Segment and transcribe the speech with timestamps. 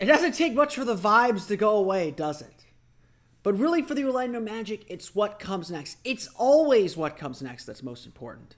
[0.00, 2.64] It doesn't take much for the vibes to go away, does it?
[3.42, 5.98] But really, for the Orlando Magic, it's what comes next.
[6.02, 8.56] It's always what comes next that's most important.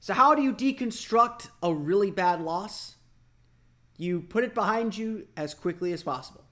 [0.00, 2.96] So, how do you deconstruct a really bad loss?
[3.96, 6.44] You put it behind you as quickly as possible.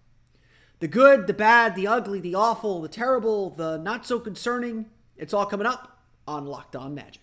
[0.81, 4.87] The good, the bad, the ugly, the awful, the terrible, the not so concerning,
[5.17, 7.23] it's all coming up on Locked On Magic.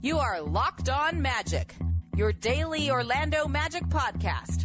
[0.00, 1.74] You are Locked On Magic,
[2.16, 4.64] your daily Orlando Magic podcast,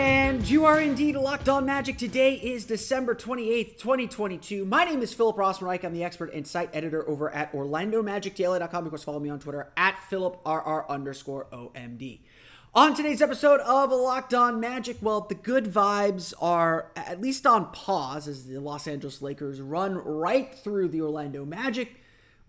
[0.49, 1.97] you are indeed locked on magic.
[1.97, 4.65] Today is December 28th, 2022.
[4.65, 5.83] My name is Philip Rossman-Reich.
[5.83, 8.85] I'm the expert and site editor over at OrlandoMagicDaily.com.
[8.85, 12.21] Of course, follow me on Twitter at PhilipRR underscore OMD.
[12.73, 17.71] On today's episode of Locked On Magic, well, the good vibes are at least on
[17.71, 22.00] pause as the Los Angeles Lakers run right through the Orlando Magic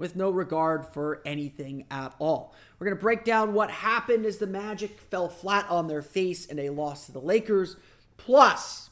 [0.03, 2.57] with no regard for anything at all.
[2.77, 6.45] We're going to break down what happened as the Magic fell flat on their face
[6.45, 7.77] in a loss to the Lakers.
[8.17, 8.91] Plus,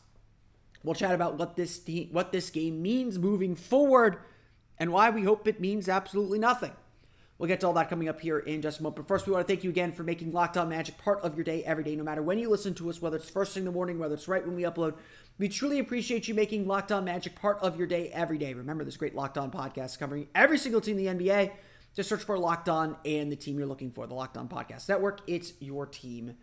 [0.84, 4.18] we'll chat about what this te- what this game means moving forward
[4.78, 6.72] and why we hope it means absolutely nothing.
[7.40, 8.96] We'll get to all that coming up here in just a moment.
[8.96, 11.36] But first, we want to thank you again for making Locked On Magic part of
[11.36, 13.62] your day every day, no matter when you listen to us, whether it's first thing
[13.62, 14.92] in the morning, whether it's right when we upload.
[15.38, 18.52] We truly appreciate you making Locked On Magic part of your day every day.
[18.52, 21.52] Remember, this great Locked On podcast covering every single team in the NBA.
[21.96, 24.86] Just search for Locked On and the team you're looking for, the Locked On Podcast
[24.86, 25.22] Network.
[25.26, 26.34] It's your team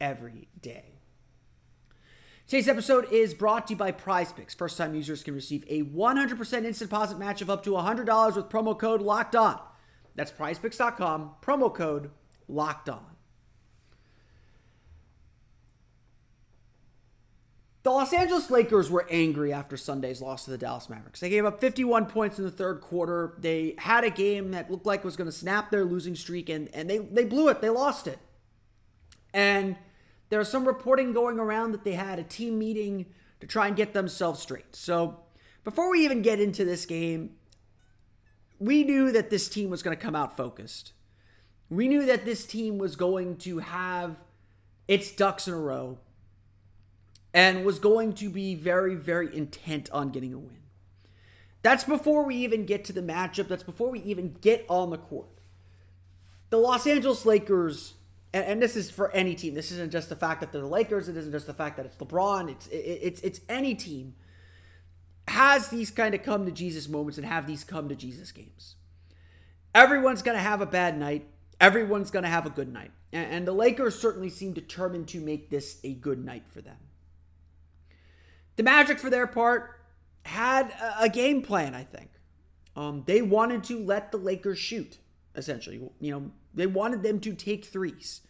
[0.00, 1.00] every day.
[2.46, 4.54] Today's episode is brought to you by Prize Picks.
[4.54, 8.48] First time users can receive a 100% instant deposit match of up to $100 with
[8.48, 9.60] promo code LOCKED ON.
[10.14, 12.10] That's prizepicks.com, promo code
[12.48, 13.14] locked on.
[17.84, 21.20] The Los Angeles Lakers were angry after Sunday's loss to the Dallas Mavericks.
[21.20, 23.34] They gave up 51 points in the third quarter.
[23.38, 26.74] They had a game that looked like was going to snap their losing streak, and,
[26.74, 27.60] and they, they blew it.
[27.60, 28.18] They lost it.
[29.34, 29.76] And
[30.30, 33.04] there was some reporting going around that they had a team meeting
[33.40, 34.74] to try and get themselves straight.
[34.74, 35.20] So
[35.62, 37.32] before we even get into this game,
[38.64, 40.92] we knew that this team was going to come out focused.
[41.68, 44.16] We knew that this team was going to have
[44.88, 45.98] its ducks in a row
[47.34, 50.58] and was going to be very, very intent on getting a win.
[51.62, 53.48] That's before we even get to the matchup.
[53.48, 55.28] That's before we even get on the court.
[56.48, 57.94] The Los Angeles Lakers,
[58.32, 59.54] and, and this is for any team.
[59.54, 61.08] This isn't just the fact that they're the Lakers.
[61.08, 62.50] It isn't just the fact that it's LeBron.
[62.50, 64.14] It's it, it's it's any team
[65.28, 68.76] has these kind of come to Jesus moments and have these come to Jesus games.
[69.74, 71.26] Everyone's going to have a bad night.
[71.60, 72.92] Everyone's going to have a good night.
[73.12, 76.76] And, the Lakers certainly seem determined to make this a good night for them.
[78.56, 79.80] The Magic, for their part,
[80.24, 82.10] had a, a game plan, I think.
[82.76, 84.98] Um, they wanted to let the Lakers shoot,
[85.36, 85.80] essentially.
[86.00, 88.20] You know, they wanted them to take threes.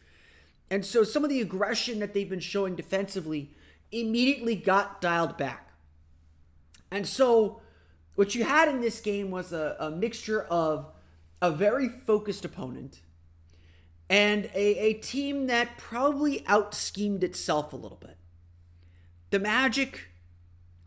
[0.71, 3.51] And so some of the aggression that they've been showing defensively
[3.91, 5.71] immediately got dialed back.
[6.95, 7.61] And so
[8.15, 10.93] what you had in this game was a, a mixture of
[11.43, 13.01] a very focused opponent
[14.09, 18.17] and a, a team that probably out schemed itself a little bit.
[19.31, 20.03] The Magic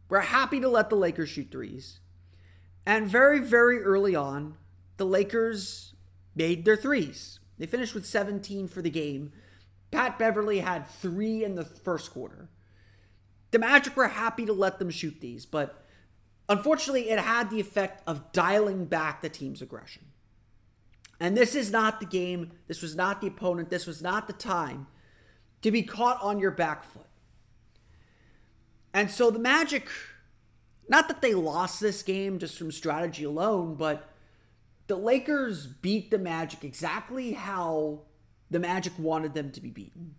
[0.08, 2.00] were happy to let the Lakers shoot threes.
[2.86, 4.56] And very, very early on,
[4.96, 5.94] the Lakers
[6.36, 7.42] made their threes.
[7.58, 9.34] They finished with 17 for the game.
[9.92, 12.48] Pat Beverley had three in the first quarter.
[13.52, 15.84] The Magic were happy to let them shoot these, but
[16.50, 20.06] unfortunately, it had the effect of dialing back the team's aggression.
[21.20, 22.52] And this is not the game.
[22.68, 23.70] This was not the opponent.
[23.70, 24.88] This was not the time
[25.62, 27.08] to be caught on your back foot.
[28.94, 29.88] And so the Magic,
[30.88, 34.10] not that they lost this game just from strategy alone, but
[34.88, 38.02] the Lakers beat the Magic exactly how
[38.50, 40.16] the Magic wanted them to be beaten.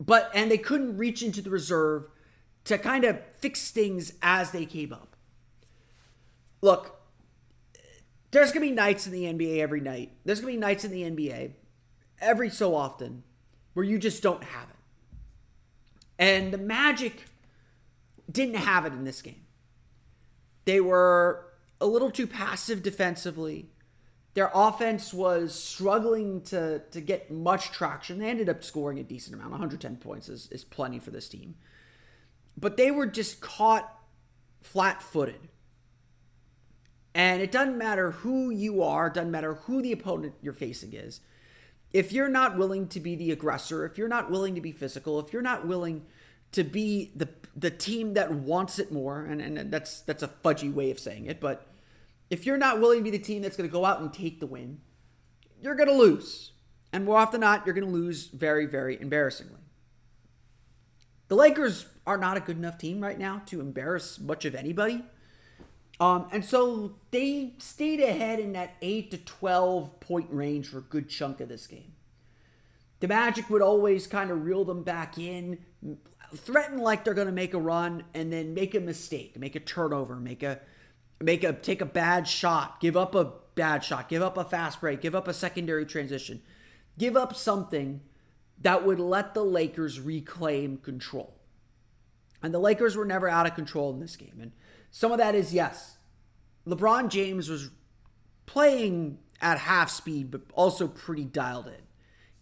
[0.00, 2.08] But, and they couldn't reach into the reserve
[2.64, 5.16] to kind of fix things as they came up.
[6.60, 7.00] Look,
[8.30, 10.12] there's going to be nights in the NBA every night.
[10.24, 11.52] There's going to be nights in the NBA
[12.20, 13.24] every so often
[13.74, 14.76] where you just don't have it.
[16.18, 17.24] And the Magic
[18.30, 19.42] didn't have it in this game.
[20.64, 21.46] They were
[21.80, 23.70] a little too passive defensively.
[24.34, 28.18] Their offense was struggling to, to get much traction.
[28.18, 29.50] They ended up scoring a decent amount.
[29.50, 31.56] 110 points is, is plenty for this team.
[32.56, 33.92] But they were just caught
[34.60, 35.48] flat footed.
[37.14, 41.20] And it doesn't matter who you are, doesn't matter who the opponent you're facing is.
[41.92, 45.20] If you're not willing to be the aggressor, if you're not willing to be physical,
[45.20, 46.06] if you're not willing
[46.52, 50.72] to be the the team that wants it more, and, and that's that's a fudgy
[50.72, 51.66] way of saying it, but
[52.30, 54.40] if you're not willing to be the team that's going to go out and take
[54.40, 54.80] the win,
[55.60, 56.52] you're going to lose.
[56.90, 59.60] And more often than not, you're going to lose very, very embarrassingly.
[61.28, 65.04] The Lakers are not a good enough team right now to embarrass much of anybody.
[66.00, 70.82] Um, and so they stayed ahead in that 8 to 12 point range for a
[70.82, 71.92] good chunk of this game.
[73.00, 75.58] The Magic would always kind of reel them back in,
[76.34, 79.60] threaten like they're going to make a run, and then make a mistake, make a
[79.60, 80.60] turnover, make a
[81.20, 84.80] make a take a bad shot, give up a bad shot, give up a fast
[84.80, 86.42] break, give up a secondary transition,
[86.98, 88.00] give up something
[88.60, 91.34] that would let the Lakers reclaim control.
[92.42, 94.38] And the Lakers were never out of control in this game.
[94.40, 94.52] And
[94.90, 95.98] some of that is yes,
[96.66, 97.70] LeBron James was
[98.46, 101.82] playing at half speed, but also pretty dialed in,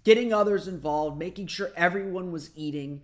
[0.04, 3.02] getting others involved, making sure everyone was eating,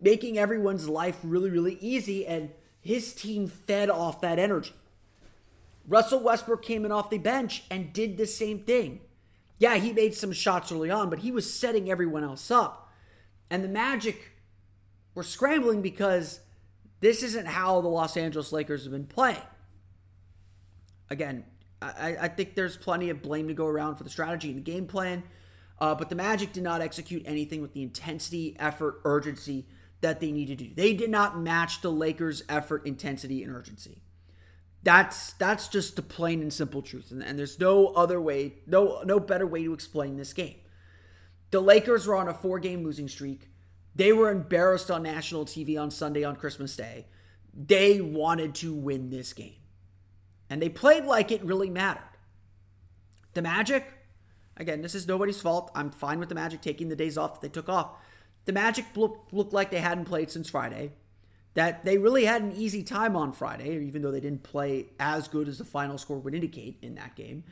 [0.00, 2.26] making everyone's life really, really easy.
[2.26, 2.50] And
[2.80, 4.74] his team fed off that energy.
[5.86, 9.00] Russell Westbrook came in off the bench and did the same thing.
[9.58, 12.90] Yeah, he made some shots early on, but he was setting everyone else up.
[13.50, 14.32] And the Magic
[15.14, 16.40] were scrambling because
[17.00, 19.42] this isn't how the Los Angeles Lakers have been playing.
[21.08, 21.44] Again,
[21.82, 24.70] I, I think there's plenty of blame to go around for the strategy and the
[24.70, 25.22] game plan,
[25.78, 29.66] uh, but the Magic did not execute anything with the intensity, effort, urgency
[30.02, 30.74] that they needed to do.
[30.74, 34.02] They did not match the Lakers' effort, intensity, and urgency.
[34.82, 39.02] That's that's just the plain and simple truth, and, and there's no other way, no
[39.04, 40.56] no better way to explain this game.
[41.50, 43.49] The Lakers were on a four-game losing streak.
[43.94, 47.06] They were embarrassed on national TV on Sunday on Christmas Day.
[47.52, 49.56] They wanted to win this game,
[50.48, 52.02] and they played like it really mattered.
[53.34, 53.84] The Magic,
[54.56, 55.70] again, this is nobody's fault.
[55.74, 57.90] I'm fine with the Magic taking the days off that they took off.
[58.44, 60.92] The Magic looked, looked like they hadn't played since Friday
[61.54, 65.26] that they really had an easy time on Friday, even though they didn't play as
[65.28, 67.44] good as the final score would indicate in that game.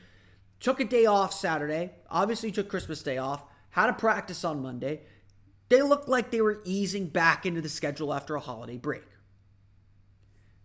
[0.60, 5.02] Took a day off Saturday, obviously took Christmas Day off, had a practice on Monday.
[5.68, 9.04] They looked like they were easing back into the schedule after a holiday break.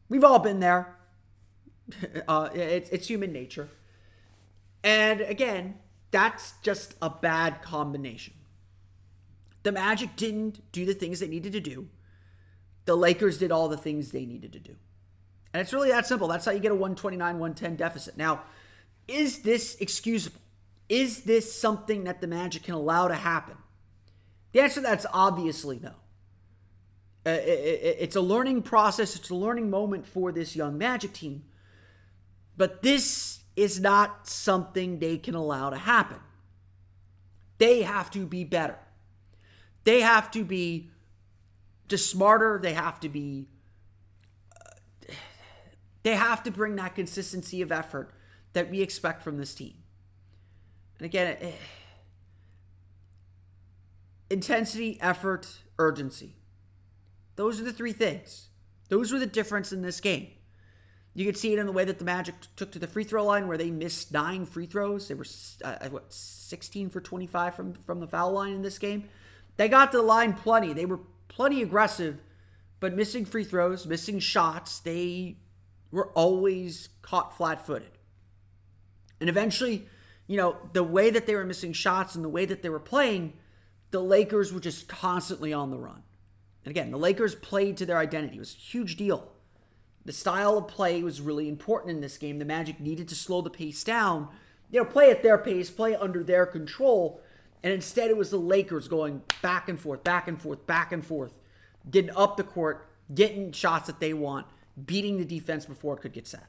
[0.10, 0.98] We've all been there.
[2.29, 3.67] Uh, it's, it's human nature.
[4.86, 5.75] And again,
[6.12, 8.33] that's just a bad combination.
[9.63, 11.89] The Magic didn't do the things they needed to do
[12.86, 14.75] the Lakers did all the things they needed to do.
[15.53, 16.27] And it's really that simple.
[16.27, 18.17] That's how you get a 129 110 deficit.
[18.17, 18.43] Now,
[19.07, 20.39] is this excusable?
[20.89, 23.55] Is this something that the Magic can allow to happen?
[24.53, 25.91] The answer to that's obviously no.
[27.25, 31.43] Uh, it's a learning process, it's a learning moment for this young Magic team.
[32.55, 36.19] But this is not something they can allow to happen.
[37.57, 38.77] They have to be better.
[39.83, 40.89] They have to be
[41.88, 42.60] just smarter.
[42.62, 43.48] They have to be.
[44.51, 45.13] Uh,
[46.03, 48.12] they have to bring that consistency of effort
[48.53, 49.75] that we expect from this team.
[51.00, 51.51] And again, eh,
[54.30, 56.36] intensity, effort, urgency.
[57.36, 58.48] Those are the three things.
[58.89, 60.27] Those were the difference in this game.
[61.15, 63.24] You could see it in the way that the Magic took to the free throw
[63.24, 65.08] line, where they missed nine free throws.
[65.08, 65.25] They were
[65.63, 69.10] uh, what 16 for 25 from from the foul line in this game.
[69.58, 70.74] They got to the line plenty.
[70.74, 72.22] They were plenty aggressive,
[72.80, 74.80] but missing free throws, missing shots.
[74.80, 75.38] They
[75.92, 77.92] were always caught flat-footed.
[79.20, 79.88] And eventually,
[80.25, 82.80] you know, the way that they were missing shots and the way that they were
[82.80, 83.34] playing,
[83.93, 86.01] the Lakers were just constantly on the run.
[86.65, 88.38] And again, the Lakers played to their identity.
[88.38, 89.31] It was a huge deal.
[90.03, 92.39] The style of play was really important in this game.
[92.39, 94.29] The Magic needed to slow the pace down,
[94.71, 97.21] you know, play at their pace, play under their control.
[97.62, 101.05] And instead, it was the Lakers going back and forth, back and forth, back and
[101.05, 101.38] forth,
[101.89, 104.47] getting up the court, getting shots that they want,
[104.83, 106.47] beating the defense before it could get set.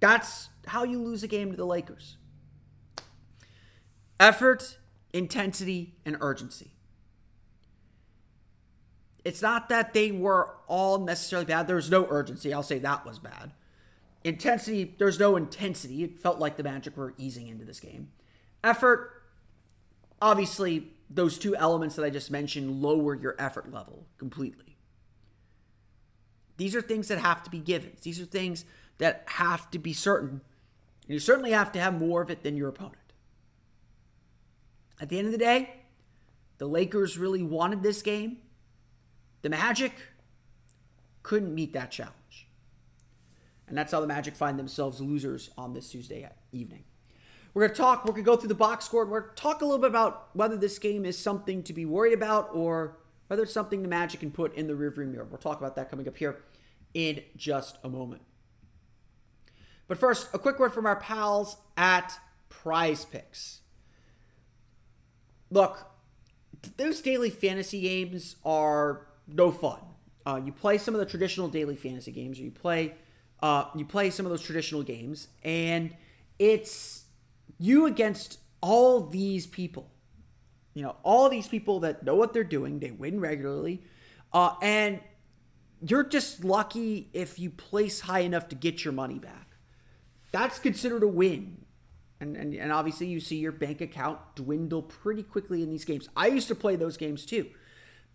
[0.00, 2.16] That's how you lose a game to the Lakers.
[4.18, 4.78] Effort,
[5.18, 6.70] intensity, and urgency.
[9.24, 11.66] It's not that they were all necessarily bad.
[11.66, 12.54] There was no urgency.
[12.54, 13.52] I'll say that was bad.
[14.24, 16.04] Intensity, there's no intensity.
[16.04, 18.10] It felt like the Magic were easing into this game.
[18.64, 19.22] Effort,
[20.22, 24.76] obviously, those two elements that I just mentioned lower your effort level completely.
[26.56, 27.92] These are things that have to be given.
[28.02, 28.64] These are things
[28.98, 30.40] that have to be certain.
[31.06, 33.07] And you certainly have to have more of it than your opponent.
[35.00, 35.74] At the end of the day,
[36.58, 38.38] the Lakers really wanted this game.
[39.42, 39.92] The Magic
[41.22, 42.48] couldn't meet that challenge.
[43.68, 46.84] And that's how the Magic find themselves losers on this Tuesday evening.
[47.54, 49.34] We're going to talk, we're going to go through the box score, and we're going
[49.34, 52.50] to talk a little bit about whether this game is something to be worried about
[52.52, 55.24] or whether it's something the Magic can put in the rearview mirror.
[55.24, 56.42] We'll talk about that coming up here
[56.94, 58.22] in just a moment.
[59.86, 63.60] But first, a quick word from our pals at Prize Picks.
[65.50, 65.86] Look,
[66.76, 69.80] those daily fantasy games are no fun.
[70.26, 72.94] Uh, you play some of the traditional daily fantasy games, or you play
[73.40, 75.94] uh, you play some of those traditional games, and
[76.38, 77.04] it's
[77.58, 79.90] you against all these people.
[80.74, 82.78] You know, all these people that know what they're doing.
[82.80, 83.82] They win regularly,
[84.32, 85.00] uh, and
[85.80, 89.56] you're just lucky if you place high enough to get your money back.
[90.32, 91.64] That's considered a win.
[92.20, 96.08] And, and, and obviously, you see your bank account dwindle pretty quickly in these games.
[96.16, 97.46] I used to play those games too.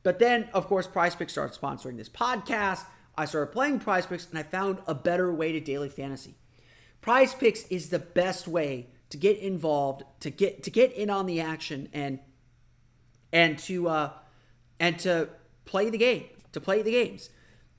[0.03, 2.86] But then, of course, Prize Picks started sponsoring this podcast.
[3.17, 6.36] I started playing Prize Picks and I found a better way to daily fantasy.
[7.01, 11.25] Prize Picks is the best way to get involved, to get to get in on
[11.25, 12.19] the action and
[13.31, 14.10] and to uh
[14.79, 15.29] and to
[15.65, 17.29] play the game, to play the games.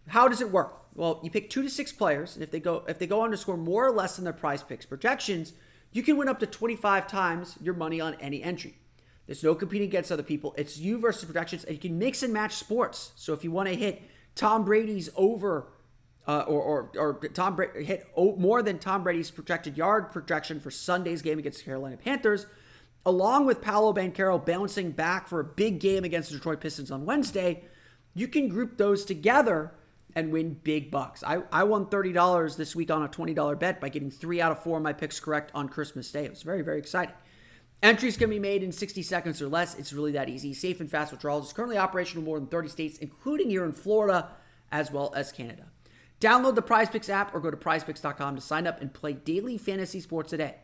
[0.08, 0.82] How does it work?
[0.94, 3.32] Well, you pick 2 to 6 players and if they go if they go on
[3.32, 5.52] to score more or less than their Prize Picks projections,
[5.94, 8.76] you can win up to 25 times your money on any entry.
[9.26, 10.54] There's no competing against other people.
[10.58, 13.12] It's you versus projections, and you can mix and match sports.
[13.14, 14.02] So if you want to hit
[14.34, 15.68] Tom Brady's over,
[16.26, 20.70] uh, or, or, or Tom Bra- hit more than Tom Brady's projected yard projection for
[20.70, 22.46] Sunday's game against the Carolina Panthers,
[23.06, 27.06] along with Paolo Banchero bouncing back for a big game against the Detroit Pistons on
[27.06, 27.64] Wednesday,
[28.14, 29.72] you can group those together
[30.14, 31.22] and win big bucks.
[31.24, 34.62] I, I won $30 this week on a $20 bet by getting three out of
[34.62, 36.24] four of my picks correct on Christmas Day.
[36.24, 37.14] It was very, very exciting.
[37.82, 39.74] Entries can be made in 60 seconds or less.
[39.74, 40.54] It's really that easy.
[40.54, 43.72] Safe and fast withdrawals is currently operational in more than 30 states, including here in
[43.72, 44.30] Florida
[44.72, 45.66] as well as Canada.
[46.20, 50.00] Download the PrizePicks app or go to prizepicks.com to sign up and play daily fantasy
[50.00, 50.56] sports today.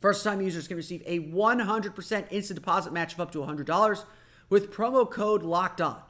[0.00, 4.04] First time users can receive a 100% instant deposit match of up to $100
[4.48, 6.02] with promo code LOCKED ON.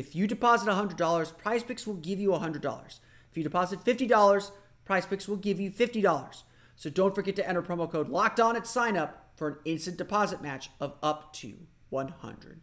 [0.00, 3.00] If you deposit $100, PrizePicks will give you $100.
[3.30, 4.50] If you deposit $50,
[4.88, 6.42] PrizePicks will give you $50.
[6.74, 9.98] So don't forget to enter promo code LOCKED ON at sign up for an instant
[9.98, 11.54] deposit match of up to
[11.92, 12.62] $100.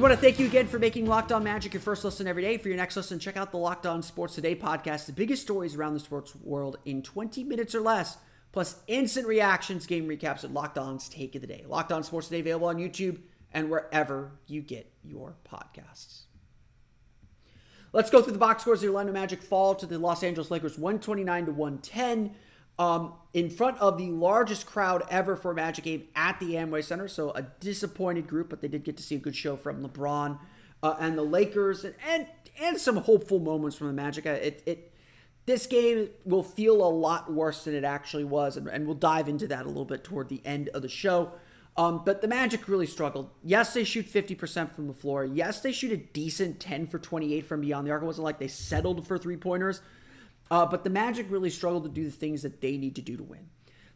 [0.00, 2.40] We want to thank you again for making Locked On Magic your first listen every
[2.40, 2.56] day.
[2.56, 5.76] For your next listen, check out the Locked On Sports Today podcast, the biggest stories
[5.76, 8.16] around the sports world in 20 minutes or less,
[8.50, 11.66] plus instant reactions, game recaps, and Locked On's Take of the Day.
[11.68, 13.18] Locked On Sports Today available on YouTube
[13.52, 16.22] and wherever you get your podcasts.
[17.92, 18.80] let's go through the box scores.
[18.80, 22.34] The Orlando Magic fall to the Los Angeles Lakers 129 to 110.
[22.80, 26.82] Um, in front of the largest crowd ever for a Magic game at the Amway
[26.82, 27.08] Center.
[27.08, 30.38] So a disappointed group, but they did get to see a good show from LeBron
[30.82, 32.26] uh, and the Lakers, and, and
[32.58, 34.24] and some hopeful moments from the Magic.
[34.24, 34.94] Uh, it, it
[35.44, 39.28] this game will feel a lot worse than it actually was, and, and we'll dive
[39.28, 41.32] into that a little bit toward the end of the show.
[41.76, 43.28] Um, but the Magic really struggled.
[43.44, 45.24] Yes, they shoot 50% from the floor.
[45.24, 48.02] Yes, they shoot a decent 10 for 28 from beyond the arc.
[48.02, 49.82] It wasn't like they settled for three pointers.
[50.50, 53.16] Uh, but the Magic really struggled to do the things that they need to do
[53.16, 53.48] to win.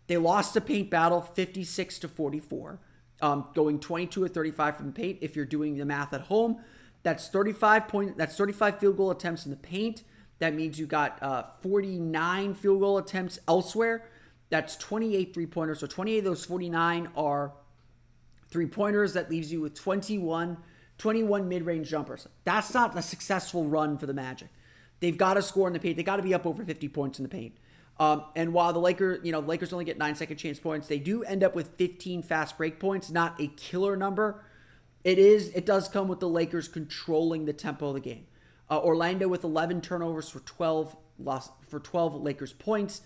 [0.07, 2.79] They lost the paint battle 56 to 44,
[3.23, 5.19] um, going 22 or 35 from the paint.
[5.21, 6.61] If you're doing the math at home,
[7.03, 8.19] that's 35 point.
[8.19, 10.03] That's 35 field goal attempts in the paint.
[10.39, 14.09] That means you got uh, 49 field goal attempts elsewhere.
[14.51, 15.81] That's 28 three pointers.
[15.81, 17.53] So 28 of those 49 are
[18.49, 19.15] three pointers.
[19.15, 20.59] That leaves you with 21,
[20.99, 22.29] 21 mid range jumpers.
[22.45, 24.49] That's not a successful run for the Magic.
[25.05, 25.99] They've got to score in the paint.
[25.99, 27.59] They got to be up over 50 points in the paint.
[28.01, 30.99] Um, and while the Lakers, you know, Lakers only get nine second chance points, they
[30.99, 33.11] do end up with 15 fast break points.
[33.11, 34.43] Not a killer number.
[35.05, 35.51] It is.
[35.51, 38.29] It does come with the Lakers controlling the tempo of the game.
[38.71, 43.03] Uh, Orlando with 11 turnovers for 12 lost for 12 Lakers points.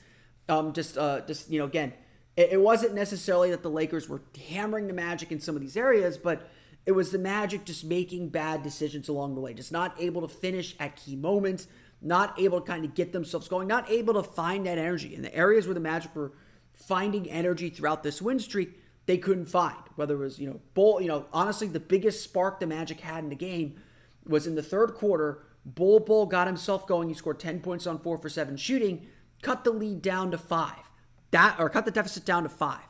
[0.49, 1.95] Um, just, uh, just you know, again,
[2.37, 5.77] it, it wasn't necessarily that the Lakers were hammering the Magic in some of these
[5.77, 6.49] areas, but
[6.87, 10.29] it was the Magic just making bad decisions along the way, just not able to
[10.29, 11.67] finish at key moments
[12.01, 15.15] not able to kind of get themselves going, not able to find that energy.
[15.15, 16.33] In the areas where the Magic were
[16.75, 19.77] finding energy throughout this win streak, they couldn't find.
[19.97, 23.25] Whether it was, you know, Bol, you know, honestly, the biggest spark the Magic had
[23.25, 23.81] in the game
[24.27, 25.45] was in the third quarter.
[25.65, 27.09] Bol Bol got himself going.
[27.09, 29.07] He scored 10 points on four for seven shooting,
[29.43, 30.91] cut the lead down to five.
[31.31, 32.81] That or cut the deficit down to five.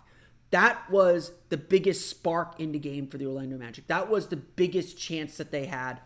[0.51, 3.87] That was the biggest spark in the game for the Orlando Magic.
[3.87, 6.01] That was the biggest chance that they had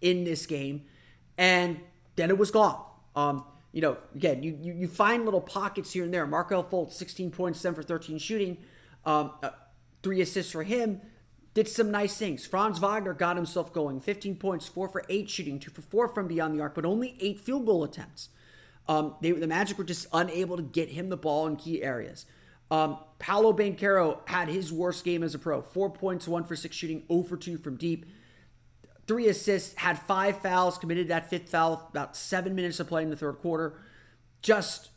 [0.00, 0.82] in this game.
[1.38, 1.80] And
[2.16, 2.82] then it was gone.
[3.14, 6.26] Um, you know, again, you, you, you find little pockets here and there.
[6.26, 8.58] Markelle Fultz, 16 points, 7 for 13 shooting,
[9.04, 9.50] um, uh,
[10.02, 11.00] three assists for him.
[11.52, 12.46] Did some nice things.
[12.46, 14.00] Franz Wagner got himself going.
[14.00, 17.16] 15 points, 4 for 8 shooting, 2 for 4 from beyond the arc, but only
[17.20, 18.28] 8 field goal attempts.
[18.88, 22.24] Um, they, the Magic were just unable to get him the ball in key areas.
[22.70, 25.62] Um, Paolo Banchero had his worst game as a pro.
[25.62, 28.06] 4 points, 1 for 6 shooting, 0 for 2 from deep
[29.06, 33.10] three assists, had five fouls, committed that fifth foul about seven minutes of play in
[33.10, 33.78] the third quarter.
[34.42, 34.90] Just,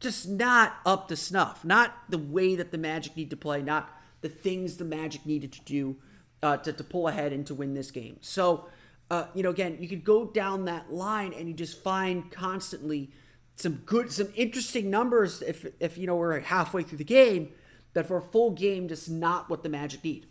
[0.00, 1.64] just not up to snuff.
[1.64, 3.62] Not the way that the Magic need to play.
[3.62, 5.96] Not the things the Magic needed to do
[6.42, 8.18] uh, to, to pull ahead and to win this game.
[8.20, 8.68] So,
[9.10, 13.10] uh, you know, again, you could go down that line and you just find constantly
[13.56, 15.42] some good, some interesting numbers.
[15.42, 17.52] If if you know we're halfway through the game,
[17.92, 20.26] that for a full game, just not what the Magic need.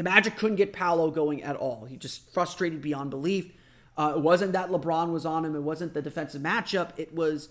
[0.00, 1.84] The Magic couldn't get Paolo going at all.
[1.84, 3.52] He just frustrated beyond belief.
[3.98, 5.54] Uh, it wasn't that LeBron was on him.
[5.54, 6.92] It wasn't the defensive matchup.
[6.96, 7.50] It was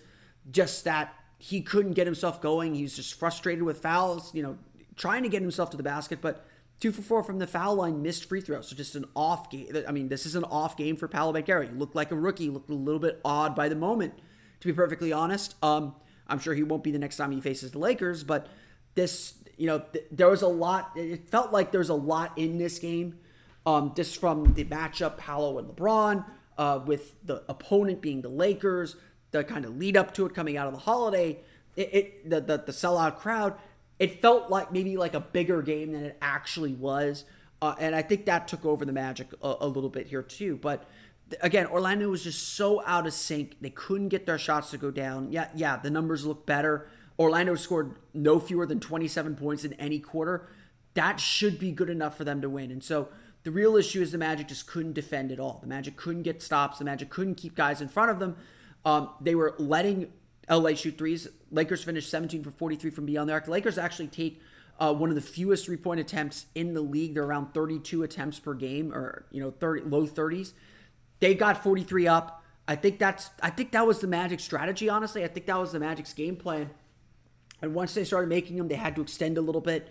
[0.50, 2.74] just that he couldn't get himself going.
[2.74, 4.58] He was just frustrated with fouls, you know,
[4.96, 6.44] trying to get himself to the basket, but
[6.80, 8.70] two for four from the foul line, missed free throws.
[8.70, 9.68] So just an off game.
[9.88, 11.70] I mean, this is an off game for Paolo Banchero.
[11.70, 14.16] He looked like a rookie, looked a little bit odd by the moment,
[14.62, 15.54] to be perfectly honest.
[15.62, 15.94] Um,
[16.26, 18.48] I'm sure he won't be the next time he faces the Lakers, but
[18.96, 20.92] this you know, th- there was a lot.
[20.96, 23.20] It felt like there was a lot in this game,
[23.66, 26.26] um, just from the matchup, Paolo and LeBron,
[26.58, 28.96] uh, with the opponent being the Lakers,
[29.32, 31.40] the kind of lead up to it coming out of the holiday,
[31.76, 33.54] it, it the, the the sellout crowd.
[34.00, 37.26] It felt like maybe like a bigger game than it actually was,
[37.62, 40.56] uh, and I think that took over the Magic a, a little bit here too.
[40.56, 40.90] But
[41.42, 44.90] again, Orlando was just so out of sync; they couldn't get their shots to go
[44.90, 45.34] down.
[45.34, 46.88] Yeah, yeah, the numbers look better
[47.20, 50.48] Orlando scored no fewer than 27 points in any quarter.
[50.94, 52.72] That should be good enough for them to win.
[52.72, 53.10] And so
[53.44, 55.60] the real issue is the Magic just couldn't defend at all.
[55.62, 56.80] The Magic couldn't get stops.
[56.80, 58.38] The Magic couldn't keep guys in front of them.
[58.86, 60.12] Um, they were letting
[60.50, 61.28] LA shoot threes.
[61.52, 63.48] Lakers finished 17 for 43 from beyond the arc.
[63.48, 64.42] Lakers actually take
[64.80, 67.14] uh, one of the fewest three point attempts in the league.
[67.14, 70.54] They're around 32 attempts per game, or you know, 30 low 30s.
[71.20, 72.44] They got 43 up.
[72.68, 73.30] I think that's.
[73.42, 74.90] I think that was the Magic strategy.
[74.90, 76.70] Honestly, I think that was the Magic's game plan.
[77.62, 79.90] And once they started making them, they had to extend a little bit.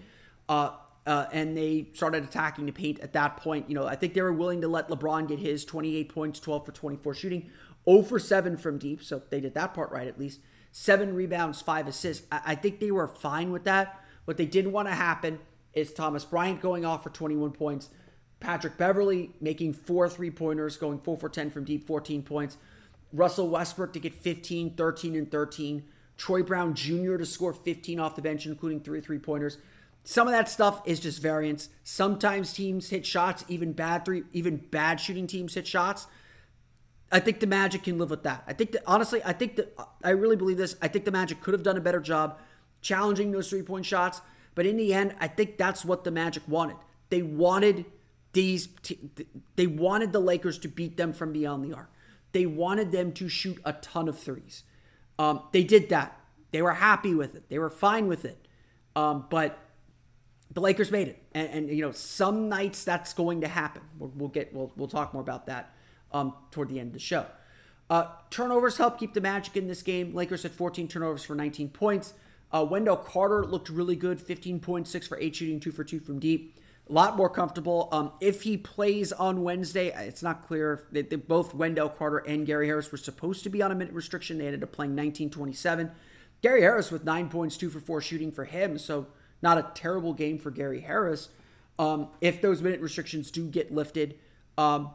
[0.48, 0.70] Uh,
[1.07, 3.68] uh, and they started attacking the paint at that point.
[3.68, 6.66] You know, I think they were willing to let LeBron get his 28 points, 12
[6.66, 7.50] for 24 shooting,
[7.88, 9.02] 0 for 7 from deep.
[9.02, 10.40] So they did that part right at least.
[10.70, 12.26] Seven rebounds, five assists.
[12.31, 14.04] I, I think they were fine with that.
[14.26, 15.38] What they didn't want to happen
[15.72, 17.88] is Thomas Bryant going off for 21 points,
[18.40, 22.57] Patrick Beverley making four three pointers, going 4 for 10 from deep, 14 points,
[23.12, 25.85] Russell Westbrook to get 15, 13, and 13.
[26.18, 27.16] Troy Brown Jr.
[27.16, 29.57] to score 15 off the bench, including three three pointers.
[30.04, 31.68] Some of that stuff is just variance.
[31.85, 36.07] Sometimes teams hit shots, even bad three, even bad shooting teams hit shots.
[37.11, 38.42] I think the Magic can live with that.
[38.46, 40.76] I think that honestly, I think that I really believe this.
[40.83, 42.38] I think the Magic could have done a better job
[42.83, 44.20] challenging those three point shots,
[44.54, 46.76] but in the end, I think that's what the Magic wanted.
[47.11, 47.87] They wanted
[48.33, 48.68] these.
[49.57, 51.90] They wanted the Lakers to beat them from beyond the arc.
[52.33, 54.64] They wanted them to shoot a ton of threes.
[55.18, 56.18] Um, they did that.
[56.50, 57.48] They were happy with it.
[57.48, 58.46] They were fine with it.
[58.96, 59.59] Um, but
[60.52, 63.83] the Lakers made it, and, and, you know some nights that's going to happen.
[63.98, 65.74] We'll, we'll get we'll we'll talk more about that
[66.12, 67.26] um, toward the end of the show.
[67.90, 70.14] Uh, turnovers help keep the Magic in this game.
[70.14, 72.14] Lakers had 14 turnovers for 19 points.
[72.52, 76.59] Uh, Wendell Carter looked really good, 15.6 for 8 shooting, 2 for 2 from deep.
[76.88, 77.88] A lot more comfortable.
[77.92, 80.87] Um, if he plays on Wednesday, it's not clear.
[80.90, 84.38] They, both Wendell Carter and Gary Harris were supposed to be on a minute restriction.
[84.38, 85.90] They ended up playing 19-27.
[86.40, 89.09] Gary Harris with 9 points, 2 for 4 shooting for him, so
[89.42, 91.29] not a terrible game for Gary Harris.
[91.79, 94.18] Um, if those minute restrictions do get lifted,
[94.57, 94.90] um,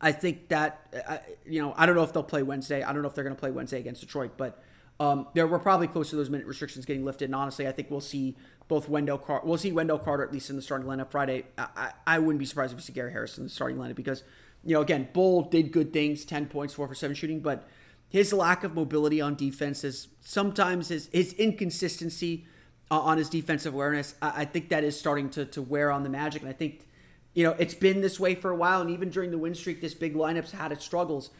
[0.00, 2.82] I think that uh, you know I don't know if they'll play Wednesday.
[2.82, 4.62] I don't know if they're going to play Wednesday against Detroit, but
[5.00, 7.26] um, there we're probably close to those minute restrictions getting lifted.
[7.26, 8.36] And honestly, I think we'll see
[8.68, 9.46] both Wendell Carter.
[9.46, 11.44] We'll see Wendell Carter at least in the starting lineup Friday.
[11.58, 13.96] I, I, I wouldn't be surprised if we see Gary Harris in the starting lineup
[13.96, 14.22] because
[14.64, 17.68] you know again Bol did good things, ten points, four for seven shooting, but
[18.08, 22.46] his lack of mobility on defense is sometimes his his inconsistency
[22.90, 24.14] uh, on his defensive awareness.
[24.22, 26.86] I, I think that is starting to to wear on the Magic, and I think
[27.34, 29.80] you know, it's been this way for a while, and even during the win streak,
[29.80, 31.30] this big lineup's had its struggles.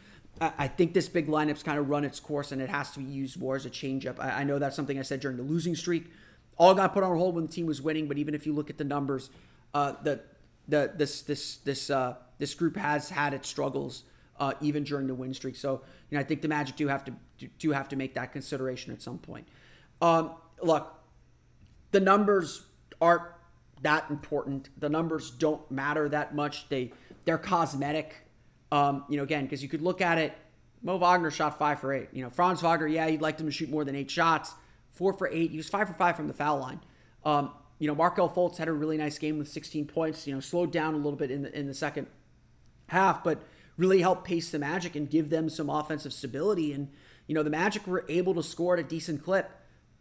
[0.41, 3.05] I think this big lineup's kind of run its course, and it has to be
[3.05, 4.19] used more as a changeup.
[4.19, 6.11] I know that's something I said during the losing streak.
[6.57, 8.69] All got put on hold when the team was winning, but even if you look
[8.69, 9.29] at the numbers,
[9.73, 10.21] uh, the
[10.67, 14.03] the this this this uh, this group has had its struggles
[14.39, 15.55] uh, even during the win streak.
[15.55, 17.13] So you know, I think the Magic do have to
[17.59, 19.47] do have to make that consideration at some point.
[20.01, 20.93] Um, look,
[21.91, 22.63] the numbers
[23.01, 23.23] aren't
[23.81, 24.69] that important.
[24.79, 26.69] The numbers don't matter that much.
[26.69, 26.91] They
[27.25, 28.15] they're cosmetic.
[28.71, 30.33] Um, you know, again, because you could look at it.
[30.81, 32.09] Mo Wagner shot five for eight.
[32.11, 34.53] You know, Franz Wagner, yeah, you'd like him to shoot more than eight shots.
[34.95, 35.51] Four for eight.
[35.51, 36.79] He was five for five from the foul line.
[37.23, 40.25] Um, you know, Markelle Fultz had a really nice game with 16 points.
[40.25, 42.07] You know, slowed down a little bit in the in the second
[42.87, 43.43] half, but
[43.77, 46.71] really helped pace the Magic and give them some offensive stability.
[46.71, 46.89] And
[47.27, 49.51] you know, the Magic were able to score at a decent clip.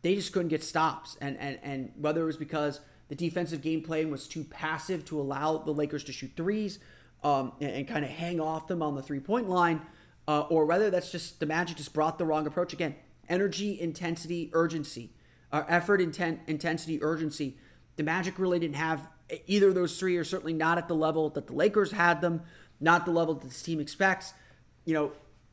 [0.03, 1.17] They just couldn't get stops.
[1.21, 5.21] And and and whether it was because the defensive game plan was too passive to
[5.21, 6.79] allow the Lakers to shoot threes
[7.23, 9.83] um, and, and kind of hang off them on the three point line,
[10.29, 12.73] uh, or whether that's just the Magic just brought the wrong approach.
[12.73, 12.95] Again,
[13.29, 15.13] energy, intensity, urgency,
[15.53, 17.57] uh, effort, intent, intensity, urgency.
[17.97, 19.09] The Magic really didn't have
[19.47, 22.43] either of those three, or certainly not at the level that the Lakers had them,
[22.81, 24.35] not the level that this team expects.
[24.85, 25.13] You know,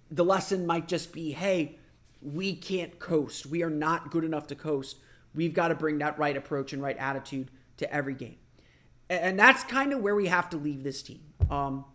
[0.09, 1.79] the lesson might just be hey,
[2.21, 3.45] we can't coast.
[3.45, 4.97] We are not good enough to coast.
[5.33, 8.35] We've got to bring that right approach and right attitude to every game.
[9.09, 11.21] And that's kind of where we have to leave this team.
[11.49, 11.85] Um,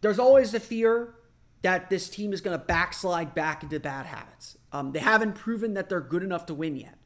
[0.00, 1.14] there's always the fear
[1.62, 4.58] that this team is going to backslide back into bad habits.
[4.72, 6.98] Um, they haven't proven that they're good enough to win yet,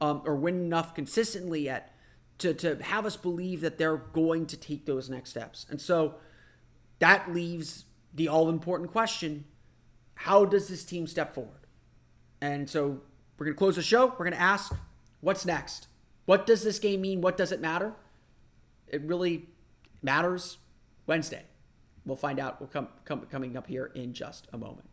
[0.00, 1.92] um, or win enough consistently yet
[2.38, 5.66] to, to have us believe that they're going to take those next steps.
[5.68, 6.16] And so
[6.98, 9.44] that leaves the all important question
[10.20, 11.66] how does this team step forward?
[12.40, 13.02] And so
[13.36, 14.06] we're going to close the show.
[14.06, 14.74] We're going to ask,
[15.20, 15.88] what's next?
[16.24, 17.20] What does this game mean?
[17.20, 17.92] What does it matter?
[18.88, 19.50] It really
[20.02, 20.56] matters
[21.06, 21.42] Wednesday.
[22.06, 22.60] We'll find out.
[22.60, 24.88] We'll come, come coming up here in just a moment.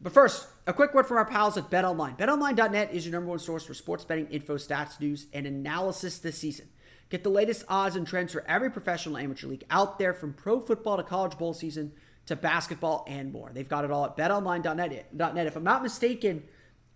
[0.00, 2.18] But first, a quick word from our pals at BetOnline.
[2.18, 6.38] BetOnline.net is your number one source for sports betting info, stats, news, and analysis this
[6.38, 6.68] season.
[7.10, 10.60] Get the latest odds and trends for every professional amateur league out there from pro
[10.60, 11.92] football to college bowl season
[12.26, 13.50] to basketball and more.
[13.52, 15.46] They've got it all at betonline.net.
[15.46, 16.44] If I'm not mistaken,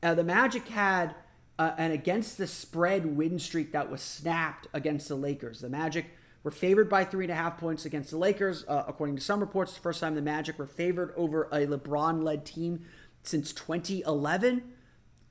[0.03, 1.15] uh, the Magic had
[1.59, 5.61] uh, an against the spread win streak that was snapped against the Lakers.
[5.61, 6.07] The Magic
[6.43, 8.65] were favored by three and a half points against the Lakers.
[8.69, 12.23] Uh, according to some reports, the first time the Magic were favored over a LeBron
[12.23, 12.85] led team
[13.23, 14.63] since 2011.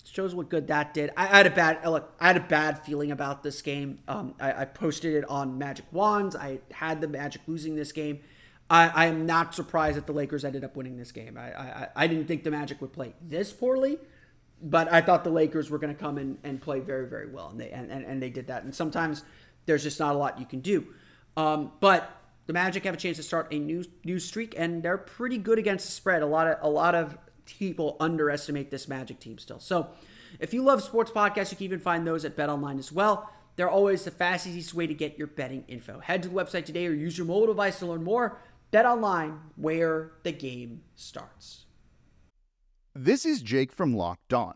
[0.05, 1.11] Shows what good that did.
[1.17, 2.13] I, had a bad look.
[2.19, 3.99] I had a bad feeling about this game.
[4.07, 6.33] Um, I, I posted it on Magic Wands.
[6.33, 8.21] I had the Magic losing this game.
[8.69, 11.37] I, I, am not surprised that the Lakers ended up winning this game.
[11.37, 13.97] I, I, didn't think the Magic would play this poorly,
[14.61, 17.59] but I thought the Lakers were going to come and play very, very well, and
[17.59, 18.63] they and, and, and, they did that.
[18.63, 19.23] And sometimes
[19.67, 20.87] there's just not a lot you can do.
[21.35, 22.11] Um, but
[22.47, 25.59] the Magic have a chance to start a new new streak, and they're pretty good
[25.59, 26.23] against the spread.
[26.23, 29.59] A lot of a lot of people underestimate this Magic team still.
[29.59, 29.89] So,
[30.39, 33.29] if you love sports podcasts, you can even find those at BetOnline as well.
[33.55, 35.99] They're always the fastest, easiest way to get your betting info.
[35.99, 38.39] Head to the website today or use your mobile device to learn more.
[38.71, 41.65] Bet online, where the game starts.
[42.93, 44.55] This is Jake from Locked On.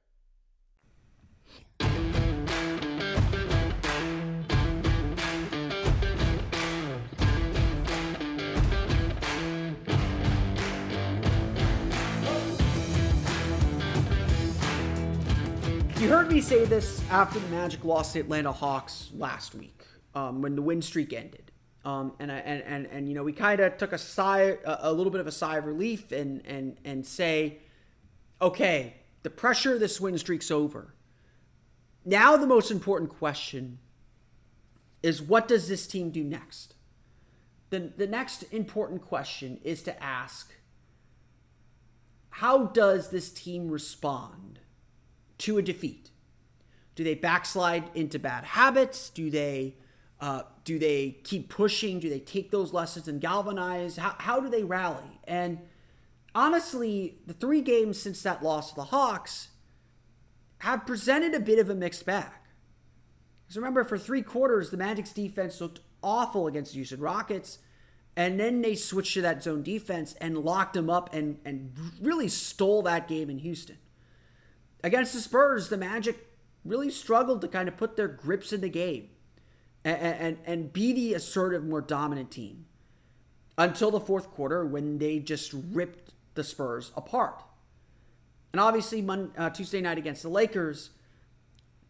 [16.01, 19.85] You heard me say this after the Magic lost the Atlanta Hawks last week,
[20.15, 21.51] um, when the win streak ended.
[21.85, 24.77] Um, and, I, and and and you know we kind of took a sigh, a,
[24.79, 27.59] a little bit of a sigh of relief, and and and say,
[28.41, 30.95] okay, the pressure of this win streak's over.
[32.03, 33.77] Now the most important question
[35.03, 36.73] is what does this team do next?
[37.69, 40.51] The the next important question is to ask,
[42.31, 44.60] how does this team respond?
[45.41, 46.09] To a defeat?
[46.95, 49.09] Do they backslide into bad habits?
[49.09, 49.75] Do they
[50.19, 51.99] uh, do they keep pushing?
[51.99, 53.97] Do they take those lessons and galvanize?
[53.97, 55.19] How, how do they rally?
[55.23, 55.59] And
[56.35, 59.49] honestly, the three games since that loss to the Hawks
[60.59, 62.31] have presented a bit of a mixed bag.
[63.43, 67.57] Because remember, for three quarters, the Magic's defense looked awful against the Houston Rockets.
[68.15, 72.27] And then they switched to that zone defense and locked them up and, and really
[72.27, 73.77] stole that game in Houston.
[74.83, 76.27] Against the Spurs, the Magic
[76.65, 79.09] really struggled to kind of put their grips in the game
[79.83, 82.65] and, and, and be the assertive, more dominant team
[83.57, 87.43] until the fourth quarter when they just ripped the Spurs apart.
[88.53, 90.91] And obviously, Monday, uh, Tuesday night against the Lakers,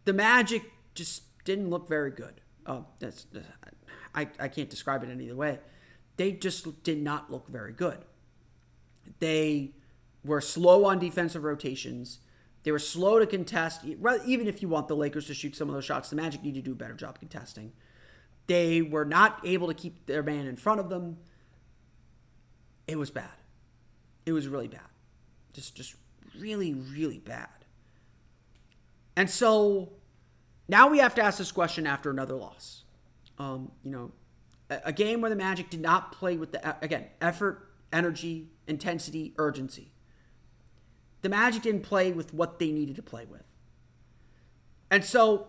[0.06, 2.42] the Magic just didn't look very good.
[2.66, 3.26] Uh, that's
[4.14, 5.60] I, I can't describe it any other way.
[6.18, 8.00] They just did not look very good.
[9.20, 9.72] They
[10.24, 12.20] were slow on defensive rotations.
[12.64, 13.84] They were slow to contest.
[13.84, 16.56] Even if you want the Lakers to shoot some of those shots, the Magic need
[16.56, 17.74] to do a better job contesting.
[18.48, 21.18] They were not able to keep their man in front of them.
[22.88, 23.32] It was bad.
[24.26, 24.82] It was really bad.
[25.54, 25.96] Just, just
[26.38, 27.50] really, really bad.
[29.16, 29.94] And so
[30.68, 32.84] now we have to ask this question after another loss.
[33.40, 34.12] Um, you know,
[34.70, 39.34] a, a game where the Magic did not play with the again effort, energy, intensity,
[39.38, 39.92] urgency
[41.22, 43.44] the Magic didn't play with what they needed to play with.
[44.90, 45.48] And so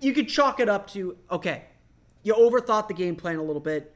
[0.00, 1.64] you could chalk it up to okay,
[2.22, 3.94] you overthought the game plan a little bit.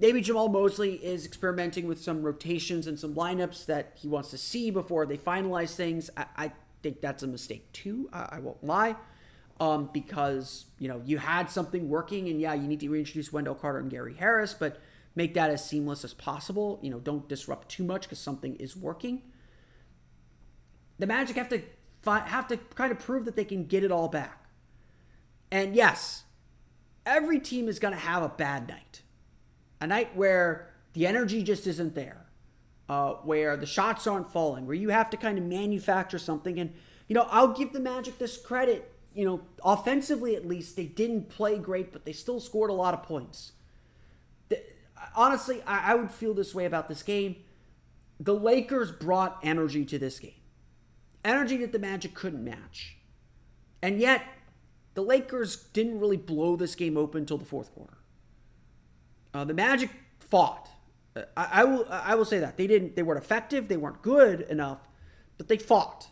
[0.00, 4.38] Maybe Jamahl Mosley is experimenting with some rotations and some lineups that he wants to
[4.38, 6.10] see before they finalize things.
[6.16, 8.08] I, I think that's a mistake too.
[8.12, 8.96] I, I won't lie.
[9.60, 13.54] Um, because you know you had something working, and yeah, you need to reintroduce Wendell
[13.54, 14.80] Carter and Gary Harris, but
[15.14, 16.80] make that as seamless as possible.
[16.82, 19.22] You know, don't disrupt too much because something is working
[20.98, 21.62] the Magic have to
[22.04, 24.46] have to kind of prove that they can get it all back.
[25.50, 26.24] And yes,
[27.04, 29.02] every team is going to have a bad night,
[29.80, 32.26] a night where the energy just isn't there,
[32.88, 36.58] uh, where the shots aren't falling, where you have to kind of manufacture something.
[36.58, 36.72] And
[37.08, 38.88] you know, I'll give the Magic this credit.
[39.14, 42.94] You know, offensively at least, they didn't play great, but they still scored a lot
[42.94, 43.52] of points.
[44.48, 44.62] The,
[45.14, 47.36] honestly, I, I would feel this way about this game.
[48.18, 50.41] The Lakers brought energy to this game
[51.24, 52.96] energy that the Magic couldn't match.
[53.82, 54.24] And yet,
[54.94, 57.98] the Lakers didn't really blow this game open until the fourth quarter.
[59.34, 60.68] Uh, the Magic fought.
[61.16, 61.86] Uh, I, I, will.
[61.90, 62.96] I will say that they didn't.
[62.96, 63.68] They weren't effective.
[63.68, 64.80] They weren't good enough,
[65.38, 66.08] but they fought.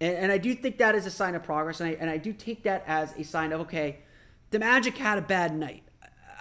[0.00, 1.80] And, and I do think that is a sign of progress.
[1.80, 4.00] And I, and I do take that as a sign of okay,
[4.50, 5.84] the Magic had a bad night.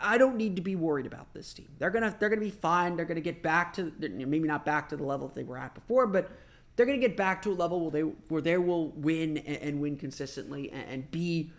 [0.04, 1.70] I don't need to be worried about this team.
[1.78, 2.96] They're gonna they're gonna be fine.
[2.96, 5.76] They're gonna get back to maybe not back to the level that they were at
[5.76, 6.32] before, but
[6.76, 9.58] they're going to get back to a level where they where they will win and,
[9.58, 11.52] and win consistently and, and be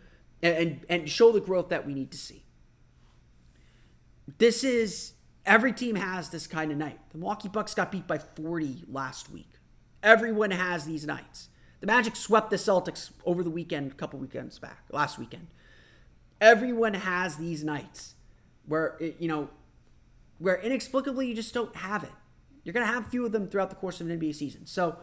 [0.43, 2.45] and and show the growth that we need to see.
[4.39, 5.13] This is
[5.45, 6.99] every team has this kind of night.
[7.11, 9.51] The Milwaukee Bucks got beat by 40 last week.
[10.03, 11.49] Everyone has these nights.
[11.81, 15.49] The Magic swept the Celtics over the weekend, a couple weekends back, last weekend.
[16.41, 18.15] Everyone has these nights
[18.67, 19.51] where, it, you know,
[20.39, 22.13] where inexplicably you just don't have it.
[22.65, 24.67] You're going to have a few of them throughout the course of an NBA season.
[24.67, 24.97] So,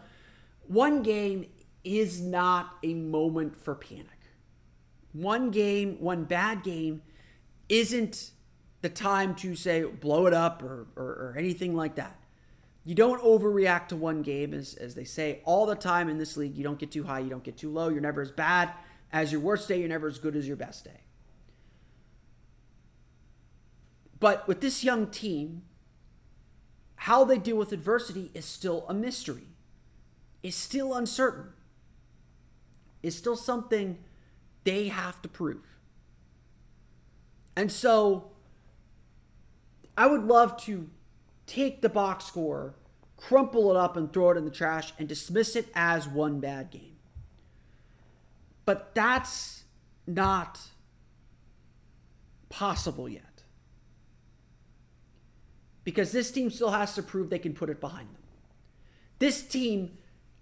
[0.68, 1.48] one game
[1.84, 4.08] is not a moment for panic.
[5.12, 7.02] One game, one bad game,
[7.68, 8.32] isn't
[8.82, 12.20] the time to say blow it up or, or, or anything like that.
[12.84, 16.38] You don't overreact to one game, as, as they say all the time in this
[16.38, 16.56] league.
[16.56, 17.90] You don't get too high, you don't get too low.
[17.90, 18.72] You're never as bad
[19.12, 21.02] as your worst day, you're never as good as your best day.
[24.20, 25.64] But with this young team,
[27.04, 29.48] how they deal with adversity is still a mystery,
[30.44, 31.54] is still uncertain,
[33.02, 34.00] is still something
[34.66, 35.78] they have to prove.
[37.56, 38.32] And so
[39.98, 40.90] I would love to
[41.46, 42.76] take the box score,
[43.16, 46.70] crumple it up, and throw it in the trash and dismiss it as one bad
[46.70, 46.98] game.
[48.66, 49.64] But that's
[50.06, 50.60] not
[52.50, 53.29] possible yet.
[55.90, 58.22] Because this team still has to prove they can put it behind them.
[59.18, 59.98] This team,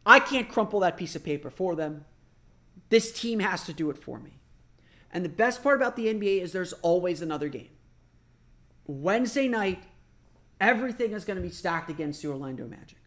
[0.05, 2.03] I can't crumple that piece of paper for them.
[2.89, 4.41] This team has to do it for me.
[5.09, 7.69] And the best part about the NBA is there's always another game.
[8.87, 9.83] Wednesday night,
[10.59, 12.99] everything is going to be stacked against the Orlando Magic.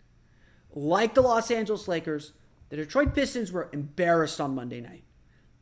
[0.72, 2.32] Like the Los Angeles Lakers,
[2.70, 5.04] the Detroit Pistons were embarrassed on Monday night.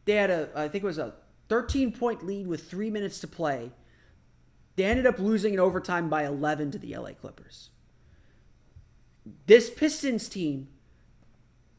[0.05, 1.15] They had a, I think it was a
[1.49, 3.73] 13 point lead with three minutes to play.
[4.79, 7.71] They ended up losing in overtime by 11 to the LA Clippers.
[9.47, 10.69] This Pistons team,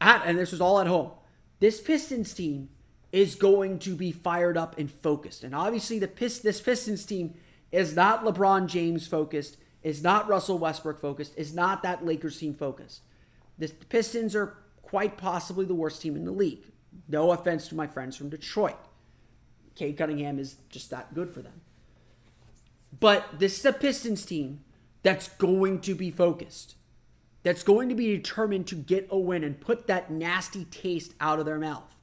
[0.02, 1.12] at, and this was all at home,
[1.60, 2.68] this Pistons team
[3.10, 5.44] is going to be fired up and focused.
[5.44, 7.32] And obviously, the Pist- this Pistons team
[7.72, 12.52] is not LeBron James focused, is not Russell Westbrook focused, is not that Lakers team
[12.52, 13.00] focused.
[13.56, 16.66] The Pistons are quite possibly the worst team in the league.
[17.08, 18.76] No offense to my friends from Detroit.
[19.74, 21.62] Cade Cunningham is just that good for them.
[22.98, 24.64] But this is a Pistons team
[25.02, 26.74] that's going to be focused,
[27.42, 31.38] that's going to be determined to get a win and put that nasty taste out
[31.38, 31.96] of their mouth.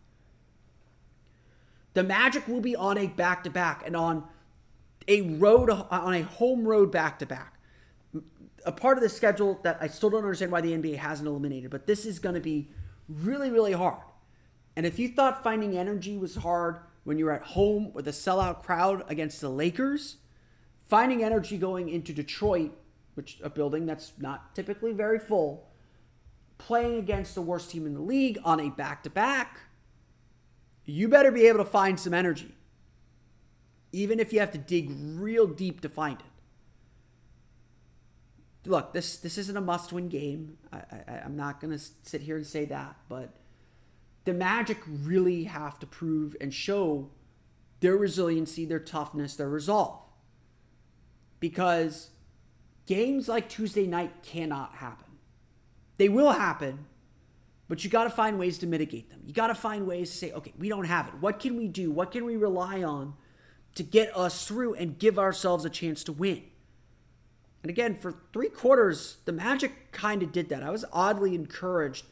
[1.94, 4.24] The Magic will be on a back to back and on
[5.08, 7.56] a road on a home road back to back.
[8.66, 11.72] A part of the schedule that I still don't understand why the NBA hasn't eliminated,
[11.72, 12.70] but this is going to be
[13.08, 14.04] really really hard.
[14.76, 18.62] And if you thought finding energy was hard when you're at home with a sellout
[18.62, 20.18] crowd against the Lakers,
[20.88, 22.72] finding energy going into Detroit,
[23.16, 25.68] which a building that's not typically very full,
[26.58, 29.62] playing against the worst team in the league on a back to back,
[30.86, 32.56] you better be able to find some energy
[33.92, 36.26] even if you have to dig real deep to find it.
[38.70, 40.58] Look, this this isn't a must-win game.
[40.74, 43.30] I, I, I'm not gonna sit here and say that, but
[44.26, 47.10] the Magic really have to prove and show
[47.80, 50.02] their resiliency, their toughness, their resolve,
[51.40, 52.10] because
[52.86, 55.06] games like Tuesday night cannot happen.
[55.98, 56.86] They will happen,
[57.68, 59.22] but you got to find ways to mitigate them.
[59.26, 61.16] You got to find ways to say, okay, we don't have it.
[61.20, 61.92] What can we do?
[61.92, 63.14] What can we rely on
[63.78, 66.42] to get us through and give ourselves a chance to win.
[67.62, 70.64] And again, for three quarters, the Magic kind of did that.
[70.64, 72.06] I was oddly encouraged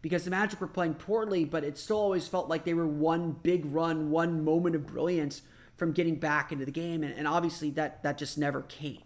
[0.00, 3.32] because the Magic were playing poorly, but it still always felt like they were one
[3.32, 5.42] big run, one moment of brilliance
[5.80, 7.02] from getting back into the game.
[7.02, 9.02] And, and obviously, that, that just never came.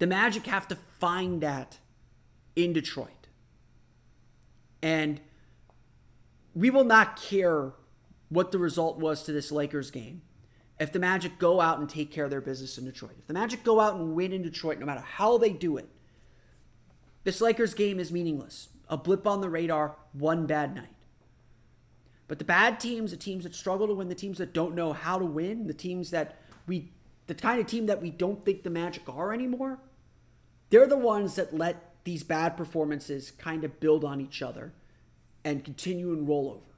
[0.00, 1.78] The Magic have to find that
[2.56, 3.28] in Detroit.
[4.82, 5.20] And
[6.52, 7.74] we will not care
[8.28, 10.22] what the result was to this Lakers game.
[10.80, 13.34] If the Magic go out and take care of their business in Detroit, if the
[13.34, 15.88] Magic go out and win in Detroit, no matter how they do it,
[17.22, 18.70] this Lakers game is meaningless.
[18.88, 20.88] A blip on the radar, one bad night.
[22.26, 24.92] But the bad teams, the teams that struggle to win, the teams that don't know
[24.92, 26.92] how to win, the teams that we,
[27.26, 29.78] the kind of team that we don't think the Magic are anymore,
[30.70, 34.72] they're the ones that let these bad performances kind of build on each other
[35.44, 36.74] and continue and roll over.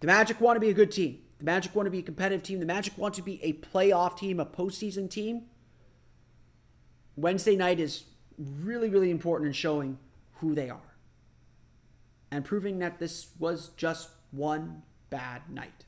[0.00, 1.20] The Magic want to be a good team.
[1.38, 2.60] The Magic want to be a competitive team.
[2.60, 5.42] The Magic want to be a playoff team, a postseason team.
[7.16, 8.04] Wednesday night is
[8.38, 9.98] really, really important in showing
[10.36, 10.89] who they are
[12.30, 15.84] and proving that this was just one bad night.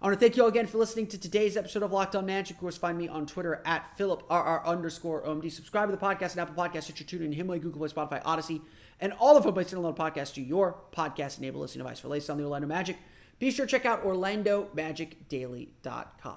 [0.00, 2.26] I want to thank you all again for listening to today's episode of Locked On
[2.26, 2.56] Magic.
[2.56, 5.50] Of course, find me on Twitter at PhilipRR underscore OMD.
[5.50, 8.60] Subscribe to the podcast and Apple Podcasts, Stitcher, TuneIn, Himalaya, Google Play, Spotify, Odyssey,
[9.00, 12.08] and all of our places to download podcast to your podcast enabled listening device for
[12.08, 12.98] latest on the Orlando Magic.
[13.38, 16.36] Be sure to check out OrlandoMagicDaily.com.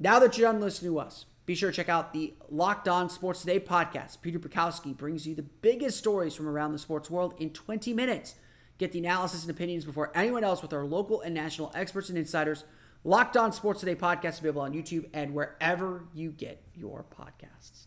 [0.00, 3.10] Now that you're done listening to us, Be sure to check out the Locked On
[3.10, 4.22] Sports Today podcast.
[4.22, 8.34] Peter Bukowski brings you the biggest stories from around the sports world in 20 minutes.
[8.78, 12.16] Get the analysis and opinions before anyone else with our local and national experts and
[12.16, 12.64] insiders.
[13.04, 17.86] Locked On Sports Today podcast available on YouTube and wherever you get your podcasts.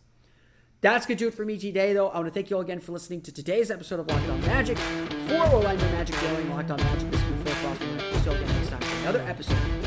[0.82, 2.10] That's going to do it for me today, though.
[2.10, 4.39] I want to thank you all again for listening to today's episode of Locked On
[4.41, 4.78] Magic.
[4.78, 7.86] For Orlando Magic Daily Locked On Magic, this been Phil Crosby.
[7.88, 9.86] We'll see you again next time for another episode